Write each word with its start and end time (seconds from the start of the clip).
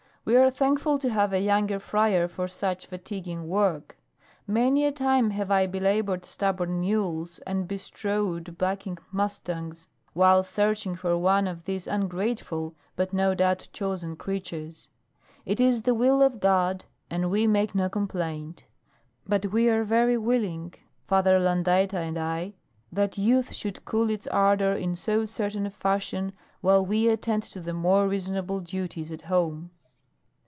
"We 0.23 0.37
are 0.37 0.51
thankful 0.51 0.99
to 0.99 1.09
have 1.09 1.33
a 1.33 1.39
younger 1.41 1.79
friar 1.79 2.27
for 2.27 2.47
such 2.47 2.85
fatiguing 2.85 3.47
work. 3.47 3.97
Many 4.45 4.85
a 4.85 4.91
time 4.91 5.31
have 5.31 5.49
I 5.49 5.65
belabored 5.65 6.25
stubborn 6.25 6.79
mules 6.81 7.39
and 7.39 7.67
bestrode 7.67 8.55
bucking 8.55 8.99
mustangs 9.11 9.89
while 10.13 10.43
searching 10.43 10.93
for 10.95 11.17
one 11.17 11.47
of 11.47 11.65
these 11.65 11.87
ungrateful 11.87 12.75
but 12.95 13.13
no 13.13 13.33
doubt 13.33 13.67
chosen 13.73 14.15
creatures. 14.15 14.89
It 15.43 15.59
is 15.59 15.81
the 15.81 15.95
will 15.95 16.21
of 16.21 16.39
God, 16.39 16.85
and 17.09 17.31
we 17.31 17.47
make 17.47 17.73
no 17.73 17.89
complaint; 17.89 18.65
but 19.27 19.47
we 19.47 19.69
are 19.69 19.83
very 19.83 20.19
willing, 20.19 20.75
Father 21.03 21.39
Landaeta 21.39 21.95
and 21.97 22.19
I, 22.19 22.53
that 22.91 23.17
youth 23.17 23.53
should 23.55 23.85
cool 23.85 24.11
its 24.11 24.27
ardor 24.27 24.73
in 24.73 24.93
so 24.95 25.25
certain 25.25 25.65
a 25.65 25.71
fashion 25.71 26.33
while 26.61 26.85
we 26.85 27.07
attend 27.07 27.41
to 27.43 27.59
the 27.59 27.73
more 27.73 28.07
reasonable 28.07 28.59
duties 28.59 29.11
at 29.11 29.23
home." 29.23 29.71